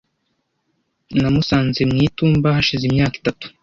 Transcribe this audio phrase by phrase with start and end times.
[1.19, 3.45] Namusanze mu itumba hashize imyaka itatu.